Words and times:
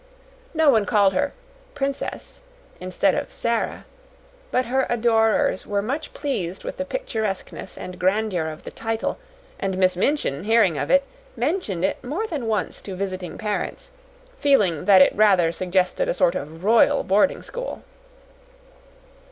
No 0.55 0.71
one 0.71 0.87
called 0.87 1.13
her 1.13 1.31
"princess" 1.75 2.41
instead 2.79 3.13
of 3.13 3.31
"Sara," 3.31 3.85
but 4.49 4.65
her 4.65 4.87
adorers 4.89 5.67
were 5.67 5.83
much 5.83 6.11
pleased 6.15 6.63
with 6.63 6.77
the 6.77 6.85
picturesqueness 6.85 7.77
and 7.77 7.99
grandeur 7.99 8.47
of 8.47 8.63
the 8.63 8.71
title, 8.71 9.19
and 9.59 9.77
Miss 9.77 9.95
Minchin, 9.95 10.45
hearing 10.45 10.75
of 10.75 10.89
it, 10.89 11.03
mentioned 11.37 11.85
it 11.85 12.03
more 12.03 12.25
than 12.25 12.47
once 12.47 12.81
to 12.81 12.95
visiting 12.95 13.37
parents, 13.37 13.91
feeling 14.39 14.85
that 14.85 15.03
it 15.03 15.13
rather 15.13 15.51
suggested 15.51 16.09
a 16.09 16.15
sort 16.15 16.33
of 16.33 16.63
royal 16.63 17.03
boarding 17.03 17.43
school. 17.43 17.83